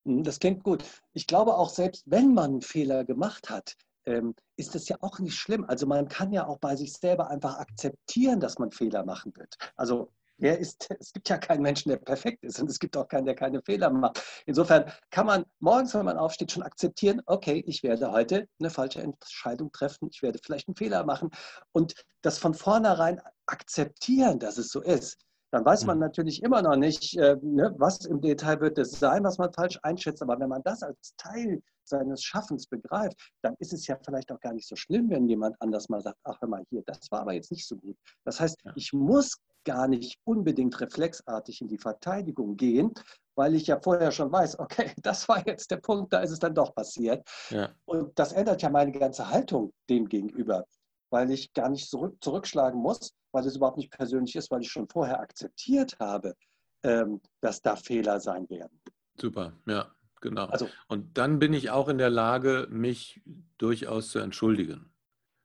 das 0.08 0.38
klingt 0.38 0.64
gut. 0.64 0.84
Ich 1.12 1.26
glaube 1.26 1.56
auch, 1.56 1.70
selbst 1.70 2.04
wenn 2.06 2.34
man 2.34 2.50
einen 2.50 2.62
Fehler 2.62 3.04
gemacht 3.04 3.50
hat, 3.50 3.74
ähm, 4.06 4.34
ist 4.56 4.74
das 4.74 4.88
ja 4.88 4.96
auch 5.00 5.18
nicht 5.18 5.36
schlimm. 5.36 5.64
Also 5.64 5.86
man 5.86 6.08
kann 6.08 6.32
ja 6.32 6.46
auch 6.46 6.58
bei 6.58 6.76
sich 6.76 6.92
selber 6.94 7.28
einfach 7.28 7.58
akzeptieren, 7.58 8.40
dass 8.40 8.58
man 8.58 8.70
Fehler 8.70 9.04
machen 9.04 9.36
wird. 9.36 9.56
Also 9.76 10.10
ist, 10.38 10.88
es 11.00 11.12
gibt 11.12 11.28
ja 11.28 11.38
keinen 11.38 11.62
Menschen, 11.62 11.90
der 11.90 11.96
perfekt 11.98 12.44
ist 12.44 12.60
und 12.60 12.70
es 12.70 12.78
gibt 12.78 12.96
auch 12.96 13.08
keinen, 13.08 13.26
der 13.26 13.34
keine 13.34 13.62
Fehler 13.62 13.90
macht. 13.90 14.22
Insofern 14.46 14.90
kann 15.10 15.26
man 15.26 15.44
morgens, 15.58 15.94
wenn 15.94 16.04
man 16.04 16.18
aufsteht, 16.18 16.52
schon 16.52 16.62
akzeptieren, 16.62 17.20
okay, 17.26 17.62
ich 17.66 17.82
werde 17.82 18.10
heute 18.12 18.48
eine 18.58 18.70
falsche 18.70 19.02
Entscheidung 19.02 19.72
treffen, 19.72 20.08
ich 20.10 20.22
werde 20.22 20.38
vielleicht 20.42 20.68
einen 20.68 20.76
Fehler 20.76 21.04
machen 21.04 21.30
und 21.72 21.94
das 22.22 22.38
von 22.38 22.54
vornherein 22.54 23.20
akzeptieren, 23.46 24.38
dass 24.38 24.58
es 24.58 24.70
so 24.70 24.80
ist. 24.82 25.18
Dann 25.50 25.64
weiß 25.64 25.86
man 25.86 25.96
hm. 25.96 26.00
natürlich 26.00 26.42
immer 26.42 26.62
noch 26.62 26.76
nicht, 26.76 27.16
äh, 27.16 27.36
ne, 27.42 27.74
was 27.78 28.04
im 28.04 28.20
Detail 28.20 28.60
wird 28.60 28.78
es 28.78 28.92
sein, 28.92 29.24
was 29.24 29.38
man 29.38 29.52
falsch 29.52 29.78
einschätzt. 29.82 30.22
Aber 30.22 30.38
wenn 30.38 30.48
man 30.48 30.62
das 30.62 30.82
als 30.82 31.14
Teil 31.16 31.62
seines 31.84 32.22
Schaffens 32.22 32.66
begreift, 32.66 33.16
dann 33.42 33.54
ist 33.58 33.72
es 33.72 33.86
ja 33.86 33.96
vielleicht 34.04 34.30
auch 34.30 34.40
gar 34.40 34.52
nicht 34.52 34.68
so 34.68 34.76
schlimm, 34.76 35.08
wenn 35.10 35.26
jemand 35.26 35.56
anders 35.60 35.88
mal 35.88 36.02
sagt, 36.02 36.18
ach 36.24 36.40
hör 36.40 36.48
mal 36.48 36.64
hier, 36.68 36.82
das 36.86 37.10
war 37.10 37.20
aber 37.22 37.32
jetzt 37.32 37.50
nicht 37.50 37.66
so 37.66 37.76
gut. 37.76 37.96
Das 38.24 38.40
heißt, 38.40 38.58
ich 38.74 38.92
muss 38.92 39.38
gar 39.64 39.88
nicht 39.88 40.18
unbedingt 40.24 40.80
reflexartig 40.80 41.60
in 41.60 41.68
die 41.68 41.78
Verteidigung 41.78 42.56
gehen, 42.56 42.92
weil 43.34 43.54
ich 43.54 43.66
ja 43.66 43.80
vorher 43.80 44.12
schon 44.12 44.30
weiß, 44.30 44.58
okay, 44.58 44.92
das 45.02 45.28
war 45.28 45.46
jetzt 45.46 45.70
der 45.70 45.76
Punkt, 45.78 46.12
da 46.12 46.20
ist 46.20 46.30
es 46.30 46.38
dann 46.38 46.54
doch 46.54 46.74
passiert. 46.74 47.26
Ja. 47.50 47.70
Und 47.84 48.18
das 48.18 48.32
ändert 48.32 48.62
ja 48.62 48.70
meine 48.70 48.92
ganze 48.92 49.30
Haltung 49.30 49.72
dem 49.88 50.08
gegenüber, 50.08 50.66
weil 51.10 51.30
ich 51.30 51.52
gar 51.52 51.68
nicht 51.68 51.88
zurück, 51.88 52.16
zurückschlagen 52.20 52.80
muss, 52.80 53.12
weil 53.32 53.46
es 53.46 53.56
überhaupt 53.56 53.76
nicht 53.76 53.90
persönlich 53.90 54.34
ist, 54.36 54.50
weil 54.50 54.62
ich 54.62 54.70
schon 54.70 54.88
vorher 54.88 55.20
akzeptiert 55.20 55.98
habe, 55.98 56.34
ähm, 56.82 57.20
dass 57.40 57.62
da 57.62 57.76
Fehler 57.76 58.20
sein 58.20 58.48
werden. 58.48 58.80
Super, 59.20 59.52
ja, 59.66 59.92
genau. 60.20 60.46
Also, 60.46 60.68
Und 60.86 61.18
dann 61.18 61.38
bin 61.38 61.52
ich 61.52 61.70
auch 61.70 61.88
in 61.88 61.98
der 61.98 62.10
Lage, 62.10 62.68
mich 62.70 63.20
durchaus 63.58 64.10
zu 64.10 64.18
entschuldigen. 64.20 64.92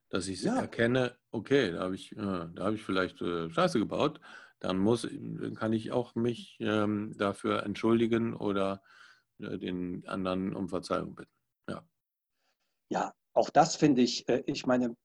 Dass 0.09 0.27
ich 0.27 0.43
ja. 0.43 0.59
erkenne, 0.59 1.17
okay, 1.31 1.71
da 1.71 1.79
habe 1.81 1.95
ich, 1.95 2.11
äh, 2.11 2.15
da 2.53 2.65
hab 2.65 2.73
ich 2.73 2.83
vielleicht 2.83 3.21
äh, 3.21 3.49
Scheiße 3.49 3.79
gebaut, 3.79 4.19
dann 4.59 4.77
muss, 4.77 5.07
kann 5.55 5.73
ich 5.73 5.91
auch 5.91 6.15
mich 6.15 6.57
ähm, 6.61 7.13
dafür 7.17 7.63
entschuldigen 7.63 8.33
oder 8.35 8.81
äh, 9.39 9.57
den 9.57 10.07
anderen 10.07 10.55
um 10.55 10.69
Verzeihung 10.69 11.15
bitten. 11.15 11.31
Ja, 11.67 11.83
ja 12.89 13.13
auch 13.33 13.49
das 13.49 13.75
finde 13.75 14.03
ich, 14.03 14.29
ich 14.29 14.67
meine, 14.67 14.95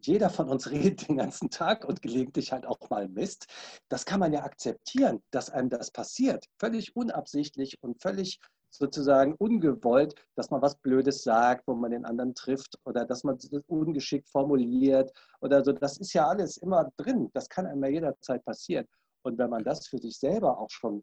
jeder 0.00 0.30
von 0.30 0.48
uns 0.48 0.70
redet 0.70 1.08
den 1.08 1.16
ganzen 1.16 1.50
Tag 1.50 1.84
und 1.84 2.02
gelegentlich 2.02 2.52
halt 2.52 2.66
auch 2.66 2.78
mal 2.90 3.08
Mist. 3.08 3.46
Das 3.88 4.04
kann 4.04 4.20
man 4.20 4.32
ja 4.32 4.42
akzeptieren, 4.42 5.22
dass 5.30 5.50
einem 5.50 5.70
das 5.70 5.90
passiert. 5.90 6.46
Völlig 6.58 6.94
unabsichtlich 6.96 7.82
und 7.82 8.00
völlig 8.00 8.40
sozusagen 8.70 9.34
ungewollt, 9.38 10.14
dass 10.34 10.50
man 10.50 10.60
was 10.60 10.76
Blödes 10.76 11.22
sagt, 11.22 11.66
wo 11.66 11.74
man 11.74 11.90
den 11.90 12.04
anderen 12.04 12.34
trifft 12.34 12.78
oder 12.84 13.04
dass 13.04 13.24
man 13.24 13.36
das 13.36 13.50
ungeschickt 13.66 14.28
formuliert 14.28 15.10
oder 15.40 15.64
so. 15.64 15.72
Das 15.72 15.98
ist 15.98 16.12
ja 16.12 16.28
alles 16.28 16.58
immer 16.58 16.90
drin. 16.96 17.30
Das 17.32 17.48
kann 17.48 17.66
einem 17.66 17.82
ja 17.84 17.90
jederzeit 17.90 18.44
passieren. 18.44 18.86
Und 19.22 19.38
wenn 19.38 19.50
man 19.50 19.64
das 19.64 19.88
für 19.88 19.98
sich 19.98 20.18
selber 20.18 20.58
auch 20.58 20.70
schon 20.70 21.02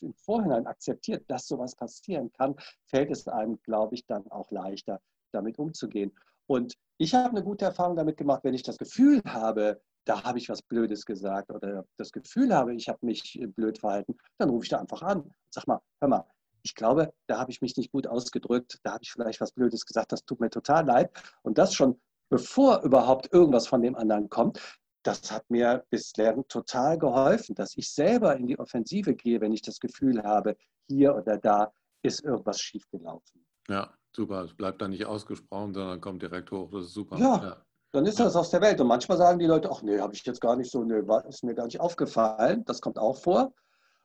im 0.00 0.14
Vorhinein 0.14 0.66
akzeptiert, 0.66 1.24
dass 1.28 1.46
sowas 1.46 1.76
passieren 1.76 2.32
kann, 2.32 2.56
fällt 2.86 3.10
es 3.10 3.28
einem, 3.28 3.60
glaube 3.62 3.94
ich, 3.94 4.04
dann 4.06 4.26
auch 4.30 4.50
leichter, 4.50 5.00
damit 5.32 5.58
umzugehen. 5.58 6.12
Und 6.46 6.74
ich 7.02 7.14
habe 7.14 7.30
eine 7.30 7.42
gute 7.42 7.64
Erfahrung 7.64 7.96
damit 7.96 8.16
gemacht, 8.16 8.44
wenn 8.44 8.54
ich 8.54 8.62
das 8.62 8.78
Gefühl 8.78 9.20
habe, 9.26 9.80
da 10.04 10.22
habe 10.22 10.38
ich 10.38 10.48
was 10.48 10.62
Blödes 10.62 11.04
gesagt 11.04 11.50
oder 11.50 11.84
das 11.96 12.12
Gefühl 12.12 12.54
habe, 12.54 12.74
ich 12.74 12.88
habe 12.88 13.04
mich 13.04 13.40
blöd 13.56 13.78
verhalten, 13.78 14.16
dann 14.38 14.50
rufe 14.50 14.64
ich 14.64 14.70
da 14.70 14.78
einfach 14.78 15.02
an. 15.02 15.28
Sag 15.50 15.66
mal, 15.66 15.80
hör 16.00 16.08
mal, 16.08 16.24
ich 16.62 16.76
glaube, 16.76 17.12
da 17.26 17.38
habe 17.38 17.50
ich 17.50 17.60
mich 17.60 17.76
nicht 17.76 17.90
gut 17.90 18.06
ausgedrückt, 18.06 18.78
da 18.84 18.92
habe 18.92 19.02
ich 19.02 19.10
vielleicht 19.10 19.40
was 19.40 19.50
Blödes 19.50 19.84
gesagt, 19.84 20.12
das 20.12 20.24
tut 20.24 20.38
mir 20.38 20.50
total 20.50 20.86
leid. 20.86 21.10
Und 21.42 21.58
das 21.58 21.74
schon 21.74 22.00
bevor 22.30 22.82
überhaupt 22.82 23.32
irgendwas 23.32 23.66
von 23.66 23.82
dem 23.82 23.96
anderen 23.96 24.28
kommt, 24.28 24.60
das 25.02 25.32
hat 25.32 25.50
mir 25.50 25.84
bislang 25.90 26.46
total 26.46 26.98
geholfen, 26.98 27.56
dass 27.56 27.76
ich 27.76 27.92
selber 27.92 28.36
in 28.36 28.46
die 28.46 28.60
Offensive 28.60 29.14
gehe, 29.16 29.40
wenn 29.40 29.52
ich 29.52 29.62
das 29.62 29.80
Gefühl 29.80 30.22
habe, 30.22 30.56
hier 30.88 31.16
oder 31.16 31.36
da 31.36 31.72
ist 32.02 32.24
irgendwas 32.24 32.60
schiefgelaufen. 32.60 33.44
Ja, 33.68 33.92
super. 34.14 34.44
Es 34.44 34.54
bleibt 34.54 34.82
dann 34.82 34.90
nicht 34.90 35.04
ausgesprochen, 35.04 35.74
sondern 35.74 36.00
kommt 36.00 36.22
direkt 36.22 36.50
hoch. 36.50 36.70
Das 36.70 36.84
ist 36.84 36.94
super. 36.94 37.16
Ja, 37.18 37.42
ja. 37.42 37.56
dann 37.92 38.06
ist 38.06 38.20
das 38.20 38.36
aus 38.36 38.50
der 38.50 38.60
Welt. 38.60 38.80
Und 38.80 38.86
manchmal 38.86 39.18
sagen 39.18 39.38
die 39.38 39.46
Leute, 39.46 39.70
ach 39.70 39.82
nee, 39.82 39.98
habe 39.98 40.14
ich 40.14 40.24
jetzt 40.24 40.40
gar 40.40 40.56
nicht 40.56 40.70
so, 40.70 40.82
nee, 40.84 41.02
ist 41.28 41.44
mir 41.44 41.54
gar 41.54 41.66
nicht 41.66 41.80
aufgefallen. 41.80 42.64
Das 42.64 42.80
kommt 42.80 42.98
auch 42.98 43.16
vor. 43.16 43.52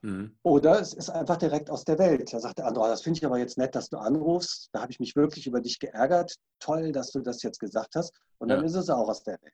Mhm. 0.02 0.36
Oder 0.42 0.80
es 0.80 0.94
ist 0.94 1.10
einfach 1.10 1.36
direkt 1.36 1.70
aus 1.70 1.84
der 1.84 1.98
Welt. 1.98 2.32
Da 2.32 2.38
sagt 2.38 2.58
der 2.58 2.66
andere, 2.66 2.84
oh, 2.84 2.88
das 2.88 3.02
finde 3.02 3.18
ich 3.18 3.26
aber 3.26 3.38
jetzt 3.38 3.58
nett, 3.58 3.74
dass 3.74 3.88
du 3.88 3.98
anrufst. 3.98 4.68
Da 4.72 4.82
habe 4.82 4.92
ich 4.92 5.00
mich 5.00 5.16
wirklich 5.16 5.46
über 5.46 5.60
dich 5.60 5.78
geärgert. 5.78 6.36
Toll, 6.60 6.92
dass 6.92 7.10
du 7.10 7.20
das 7.20 7.42
jetzt 7.42 7.58
gesagt 7.58 7.96
hast. 7.96 8.12
Und 8.38 8.48
dann 8.48 8.60
ja. 8.60 8.66
ist 8.66 8.74
es 8.74 8.90
auch 8.90 9.08
aus 9.08 9.24
der 9.24 9.38
Welt. 9.42 9.52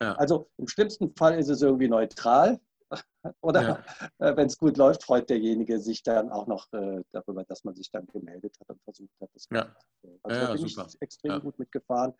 Ja. 0.00 0.14
Also 0.14 0.48
im 0.56 0.68
schlimmsten 0.68 1.14
Fall 1.16 1.38
ist 1.38 1.48
es 1.48 1.62
irgendwie 1.62 1.88
neutral. 1.88 2.58
Oder 3.40 3.62
ja. 3.62 3.84
äh, 4.18 4.36
wenn 4.36 4.46
es 4.46 4.58
gut 4.58 4.76
läuft, 4.76 5.04
freut 5.04 5.30
derjenige 5.30 5.78
sich 5.78 6.02
dann 6.02 6.30
auch 6.30 6.46
noch 6.46 6.72
äh, 6.72 7.02
darüber, 7.12 7.44
dass 7.44 7.64
man 7.64 7.74
sich 7.74 7.90
dann 7.90 8.06
gemeldet 8.06 8.56
hat 8.60 8.68
und 8.68 8.82
versucht 8.82 9.20
hat, 9.20 9.30
das 9.34 9.46
ja. 9.50 9.74
Also 10.22 10.40
da 10.40 10.52
bin 10.52 10.68
super. 10.68 10.86
ich 10.88 11.02
extrem 11.02 11.40
gut 11.40 11.58
mitgefahren, 11.58 12.14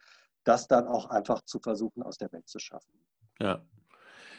das 0.44 0.68
dann 0.68 0.86
auch 0.86 1.06
einfach 1.06 1.42
zu 1.42 1.58
versuchen, 1.58 2.02
aus 2.02 2.18
der 2.18 2.32
Welt 2.32 2.48
zu 2.48 2.58
schaffen. 2.58 2.92
Ja, 3.40 3.64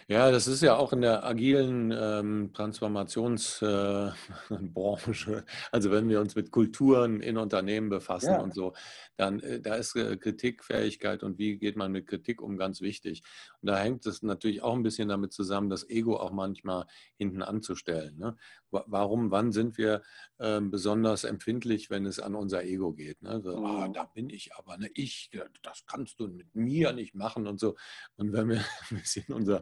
ja, 0.07 0.31
das 0.31 0.47
ist 0.47 0.61
ja 0.61 0.75
auch 0.75 0.93
in 0.93 1.01
der 1.01 1.25
agilen 1.25 1.91
ähm, 1.91 2.51
Transformationsbranche. 2.53 5.37
Äh, 5.37 5.43
also 5.71 5.91
wenn 5.91 6.09
wir 6.09 6.19
uns 6.19 6.35
mit 6.35 6.51
Kulturen 6.51 7.21
in 7.21 7.37
Unternehmen 7.37 7.89
befassen 7.89 8.31
ja. 8.31 8.41
und 8.41 8.53
so, 8.53 8.73
dann 9.15 9.39
äh, 9.39 9.61
da 9.61 9.75
ist 9.75 9.95
äh, 9.95 10.17
Kritikfähigkeit 10.17 11.23
und 11.23 11.37
wie 11.37 11.57
geht 11.57 11.75
man 11.75 11.91
mit 11.91 12.07
Kritik 12.07 12.41
um 12.41 12.57
ganz 12.57 12.81
wichtig. 12.81 13.23
Und 13.61 13.67
da 13.67 13.77
hängt 13.77 14.05
es 14.05 14.23
natürlich 14.23 14.61
auch 14.61 14.73
ein 14.73 14.83
bisschen 14.83 15.07
damit 15.07 15.33
zusammen, 15.33 15.69
das 15.69 15.89
Ego 15.89 16.17
auch 16.17 16.31
manchmal 16.31 16.85
hinten 17.17 17.41
anzustellen. 17.41 18.17
Ne? 18.17 18.35
Warum, 18.71 19.31
wann 19.31 19.51
sind 19.51 19.77
wir 19.77 20.01
äh, 20.39 20.59
besonders 20.59 21.23
empfindlich, 21.23 21.89
wenn 21.89 22.05
es 22.05 22.19
an 22.19 22.35
unser 22.35 22.63
Ego 22.63 22.93
geht? 22.93 23.21
Ne? 23.21 23.41
So, 23.41 23.57
oh, 23.57 23.87
da 23.93 24.05
bin 24.05 24.29
ich 24.29 24.55
aber, 24.55 24.77
ne? 24.77 24.89
ich, 24.93 25.29
das 25.61 25.85
kannst 25.85 26.19
du 26.19 26.27
mit 26.27 26.55
mir 26.55 26.93
nicht 26.93 27.15
machen 27.15 27.47
und 27.47 27.59
so. 27.59 27.75
Und 28.15 28.33
wenn 28.33 28.49
wir 28.49 28.57
ein 28.89 28.97
bisschen 28.97 29.33
unser 29.33 29.61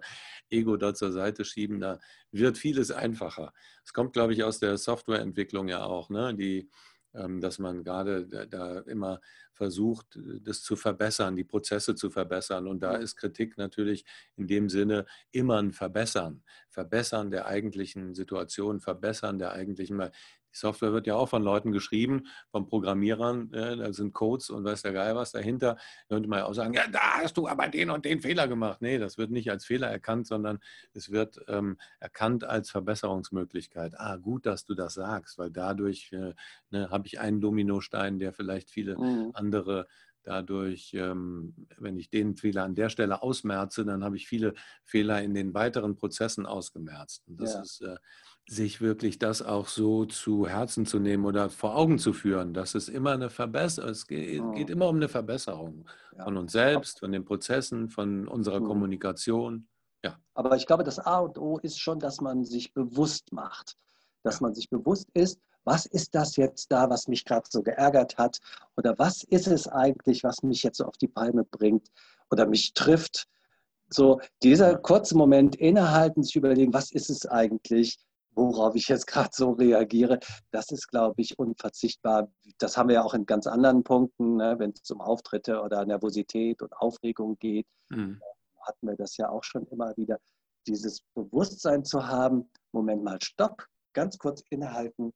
Ego 0.49 0.77
da 0.77 0.93
zur 0.93 1.11
Seite 1.11 1.45
schieben, 1.45 1.79
da 1.79 1.99
wird 2.31 2.57
vieles 2.57 2.91
einfacher. 2.91 3.53
Es 3.83 3.93
kommt, 3.93 4.13
glaube 4.13 4.33
ich, 4.33 4.43
aus 4.43 4.59
der 4.59 4.77
Softwareentwicklung 4.77 5.67
ja 5.67 5.83
auch, 5.83 6.09
ne? 6.09 6.33
die, 6.35 6.69
ähm, 7.13 7.41
dass 7.41 7.59
man 7.59 7.83
gerade 7.83 8.25
da 8.47 8.79
immer 8.79 9.19
versucht, 9.53 10.17
das 10.41 10.63
zu 10.63 10.75
verbessern, 10.75 11.35
die 11.35 11.43
Prozesse 11.43 11.93
zu 11.93 12.09
verbessern. 12.09 12.67
Und 12.67 12.81
da 12.81 12.95
ist 12.95 13.15
Kritik 13.15 13.57
natürlich 13.57 14.05
in 14.35 14.47
dem 14.47 14.69
Sinne 14.69 15.05
immer 15.31 15.61
ein 15.61 15.71
Verbessern. 15.71 16.43
Verbessern 16.69 17.29
der 17.29 17.45
eigentlichen 17.45 18.15
Situation, 18.15 18.79
Verbessern 18.79 19.37
der 19.37 19.51
eigentlichen, 19.51 20.09
die 20.51 20.57
Software 20.57 20.93
wird 20.93 21.07
ja 21.07 21.15
auch 21.15 21.29
von 21.29 21.43
Leuten 21.43 21.71
geschrieben, 21.71 22.27
von 22.49 22.67
Programmierern, 22.67 23.53
äh, 23.53 23.77
da 23.77 23.93
sind 23.93 24.13
Codes 24.13 24.49
und 24.49 24.63
weiß 24.63 24.81
der 24.81 24.93
Geil 24.93 25.15
was 25.15 25.31
dahinter. 25.31 25.77
Da 26.07 26.15
könnte 26.15 26.29
man 26.29 26.39
ja 26.39 26.45
auch 26.45 26.53
sagen, 26.53 26.73
ja, 26.73 26.87
da 26.91 27.21
hast 27.21 27.37
du 27.37 27.47
aber 27.47 27.67
den 27.67 27.89
und 27.89 28.05
den 28.05 28.21
Fehler 28.21 28.47
gemacht. 28.47 28.81
Nee, 28.81 28.97
das 28.97 29.17
wird 29.17 29.31
nicht 29.31 29.49
als 29.49 29.65
Fehler 29.65 29.87
erkannt, 29.87 30.27
sondern 30.27 30.59
es 30.93 31.11
wird 31.11 31.39
ähm, 31.47 31.77
erkannt 31.99 32.43
als 32.43 32.69
Verbesserungsmöglichkeit. 32.69 33.93
Ah, 33.97 34.17
gut, 34.17 34.45
dass 34.45 34.65
du 34.65 34.73
das 34.73 34.95
sagst, 34.95 35.37
weil 35.37 35.51
dadurch 35.51 36.11
äh, 36.13 36.33
ne, 36.69 36.89
habe 36.89 37.07
ich 37.07 37.19
einen 37.19 37.41
Dominostein, 37.41 38.19
der 38.19 38.33
vielleicht 38.33 38.69
viele 38.69 38.97
mhm. 38.97 39.31
andere 39.33 39.87
dadurch, 40.23 40.93
ähm, 40.93 41.55
wenn 41.77 41.97
ich 41.97 42.09
den 42.09 42.35
Fehler 42.35 42.63
an 42.63 42.75
der 42.75 42.89
Stelle 42.89 43.21
ausmerze, 43.21 43.85
dann 43.85 44.03
habe 44.03 44.17
ich 44.17 44.27
viele 44.27 44.53
Fehler 44.83 45.21
in 45.21 45.33
den 45.33 45.53
weiteren 45.53 45.95
Prozessen 45.95 46.45
ausgemerzt. 46.45 47.23
Und 47.27 47.41
das 47.41 47.53
ja. 47.53 47.61
ist 47.61 47.81
äh, 47.81 47.95
sich 48.51 48.81
wirklich 48.81 49.17
das 49.17 49.41
auch 49.41 49.69
so 49.69 50.03
zu 50.03 50.45
Herzen 50.45 50.85
zu 50.85 50.99
nehmen 50.99 51.23
oder 51.23 51.49
vor 51.49 51.77
Augen 51.77 51.97
zu 51.97 52.11
führen, 52.11 52.53
dass 52.53 52.75
es 52.75 52.89
immer 52.89 53.11
eine 53.11 53.29
Verbesserung, 53.29 53.89
es 53.89 54.07
geht, 54.07 54.43
geht, 54.53 54.69
oh. 54.69 54.73
immer 54.73 54.89
um 54.89 54.97
eine 54.97 55.07
Verbesserung 55.07 55.85
ja. 56.17 56.25
von 56.25 56.35
uns 56.35 56.51
selbst, 56.51 56.99
von 56.99 57.13
den 57.13 57.23
Prozessen, 57.23 57.87
von 57.87 58.27
unserer 58.27 58.59
mhm. 58.59 58.65
Kommunikation. 58.65 59.69
Ja. 60.03 60.19
Aber 60.33 60.57
ich 60.57 60.67
glaube, 60.67 60.83
das 60.83 60.99
A 60.99 61.19
und 61.19 61.37
O 61.37 61.59
ist 61.59 61.79
schon, 61.79 61.99
dass 61.99 62.19
man 62.19 62.43
sich 62.43 62.73
bewusst 62.73 63.31
macht, 63.31 63.77
dass 64.23 64.41
ja. 64.41 64.47
man 64.47 64.53
sich 64.53 64.69
bewusst 64.69 65.07
ist, 65.13 65.39
was 65.63 65.85
ist 65.85 66.13
das 66.13 66.35
jetzt 66.35 66.73
da, 66.73 66.89
was 66.89 67.07
mich 67.07 67.23
gerade 67.23 67.47
so 67.49 67.63
geärgert 67.63 68.17
hat 68.17 68.39
oder 68.75 68.99
was 68.99 69.23
ist 69.23 69.47
es 69.47 69.69
eigentlich, 69.69 70.25
was 70.25 70.43
mich 70.43 70.61
jetzt 70.63 70.79
so 70.79 70.85
auf 70.85 70.97
die 70.97 71.07
Palme 71.07 71.45
bringt 71.45 71.87
oder 72.29 72.45
mich 72.45 72.73
trifft. 72.73 73.29
So 73.89 74.19
dieser 74.43 74.77
kurze 74.77 75.15
Moment 75.15 75.55
innehalten, 75.55 76.23
sich 76.23 76.35
überlegen, 76.35 76.73
was 76.73 76.91
ist 76.91 77.09
es 77.09 77.25
eigentlich, 77.25 77.97
worauf 78.33 78.75
ich 78.75 78.87
jetzt 78.87 79.07
gerade 79.07 79.29
so 79.33 79.51
reagiere, 79.51 80.19
das 80.51 80.71
ist, 80.71 80.87
glaube 80.87 81.21
ich, 81.21 81.37
unverzichtbar. 81.37 82.31
Das 82.57 82.77
haben 82.77 82.89
wir 82.89 82.95
ja 82.95 83.03
auch 83.03 83.13
in 83.13 83.25
ganz 83.25 83.47
anderen 83.47 83.83
Punkten, 83.83 84.37
ne? 84.37 84.55
wenn 84.57 84.71
es 84.71 84.89
um 84.91 85.01
Auftritte 85.01 85.61
oder 85.61 85.85
Nervosität 85.85 86.61
und 86.61 86.73
Aufregung 86.73 87.37
geht, 87.39 87.67
mhm. 87.89 88.21
hatten 88.61 88.87
wir 88.87 88.95
das 88.95 89.17
ja 89.17 89.29
auch 89.29 89.43
schon 89.43 89.65
immer 89.67 89.95
wieder. 89.97 90.17
Dieses 90.67 91.01
Bewusstsein 91.15 91.83
zu 91.83 92.07
haben, 92.07 92.49
Moment 92.71 93.03
mal, 93.03 93.17
stopp, 93.21 93.65
ganz 93.93 94.17
kurz 94.17 94.43
innehalten, 94.49 95.11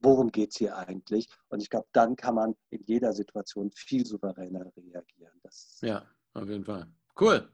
worum 0.00 0.30
geht 0.30 0.50
es 0.50 0.58
hier 0.58 0.76
eigentlich? 0.76 1.28
Und 1.48 1.62
ich 1.62 1.70
glaube, 1.70 1.86
dann 1.92 2.16
kann 2.16 2.34
man 2.34 2.54
in 2.70 2.82
jeder 2.84 3.12
Situation 3.12 3.70
viel 3.72 4.04
souveräner 4.06 4.70
reagieren. 4.76 5.38
Das 5.42 5.78
ja, 5.82 6.04
auf 6.34 6.48
jeden 6.48 6.64
Fall. 6.64 6.86
Cool. 7.18 7.48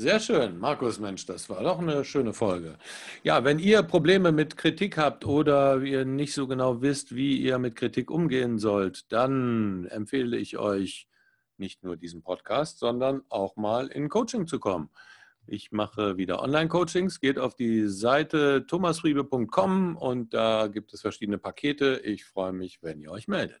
Sehr 0.00 0.18
schön, 0.18 0.58
Markus 0.58 0.98
Mensch, 0.98 1.26
das 1.26 1.50
war 1.50 1.62
doch 1.62 1.78
eine 1.78 2.06
schöne 2.06 2.32
Folge. 2.32 2.78
Ja, 3.22 3.44
wenn 3.44 3.58
ihr 3.58 3.82
Probleme 3.82 4.32
mit 4.32 4.56
Kritik 4.56 4.96
habt 4.96 5.26
oder 5.26 5.82
ihr 5.82 6.06
nicht 6.06 6.32
so 6.32 6.46
genau 6.46 6.80
wisst, 6.80 7.14
wie 7.14 7.36
ihr 7.36 7.58
mit 7.58 7.76
Kritik 7.76 8.10
umgehen 8.10 8.58
sollt, 8.58 9.12
dann 9.12 9.84
empfehle 9.90 10.38
ich 10.38 10.56
euch 10.56 11.06
nicht 11.58 11.82
nur 11.84 11.98
diesen 11.98 12.22
Podcast, 12.22 12.78
sondern 12.78 13.20
auch 13.28 13.56
mal 13.56 13.88
in 13.88 14.08
Coaching 14.08 14.46
zu 14.46 14.58
kommen. 14.58 14.88
Ich 15.46 15.70
mache 15.70 16.16
wieder 16.16 16.40
Online-Coachings, 16.40 17.20
geht 17.20 17.38
auf 17.38 17.54
die 17.54 17.86
Seite 17.86 18.64
thomasfriebe.com 18.66 19.98
und 19.98 20.32
da 20.32 20.68
gibt 20.68 20.94
es 20.94 21.02
verschiedene 21.02 21.36
Pakete. 21.36 22.00
Ich 22.02 22.24
freue 22.24 22.54
mich, 22.54 22.82
wenn 22.82 23.02
ihr 23.02 23.10
euch 23.10 23.28
meldet. 23.28 23.60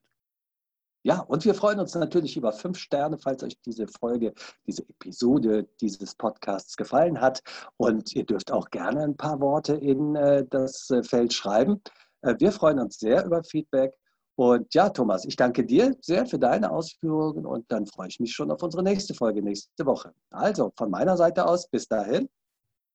Ja, 1.02 1.20
und 1.20 1.44
wir 1.46 1.54
freuen 1.54 1.80
uns 1.80 1.94
natürlich 1.94 2.36
über 2.36 2.52
fünf 2.52 2.78
Sterne, 2.78 3.16
falls 3.18 3.42
euch 3.42 3.58
diese 3.62 3.86
Folge, 3.86 4.34
diese 4.66 4.82
Episode 4.82 5.66
dieses 5.80 6.14
Podcasts 6.14 6.76
gefallen 6.76 7.20
hat. 7.20 7.40
Und 7.78 8.14
ihr 8.14 8.24
dürft 8.24 8.52
auch 8.52 8.68
gerne 8.70 9.04
ein 9.04 9.16
paar 9.16 9.40
Worte 9.40 9.74
in 9.74 10.14
äh, 10.14 10.44
das 10.50 10.90
äh, 10.90 11.02
Feld 11.02 11.32
schreiben. 11.32 11.80
Äh, 12.20 12.34
wir 12.38 12.52
freuen 12.52 12.78
uns 12.78 12.98
sehr 12.98 13.24
über 13.24 13.42
Feedback. 13.42 13.94
Und 14.36 14.72
ja, 14.74 14.88
Thomas, 14.88 15.24
ich 15.24 15.36
danke 15.36 15.64
dir 15.64 15.96
sehr 16.00 16.26
für 16.26 16.38
deine 16.38 16.70
Ausführungen 16.70 17.44
und 17.44 17.70
dann 17.70 17.86
freue 17.86 18.08
ich 18.08 18.20
mich 18.20 18.32
schon 18.32 18.50
auf 18.50 18.62
unsere 18.62 18.82
nächste 18.82 19.12
Folge 19.14 19.42
nächste 19.42 19.84
Woche. 19.84 20.14
Also 20.30 20.72
von 20.76 20.90
meiner 20.90 21.16
Seite 21.16 21.46
aus, 21.46 21.68
bis 21.68 21.88
dahin. 21.88 22.28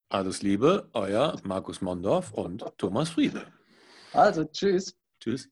Alles 0.10 0.42
Liebe, 0.42 0.90
euer 0.94 1.36
Markus 1.44 1.82
Mondorf 1.82 2.32
und 2.34 2.66
Thomas 2.78 3.10
Friede. 3.10 3.44
Also, 4.14 4.46
tschüss. 4.46 4.96
Tschüss. 5.20 5.50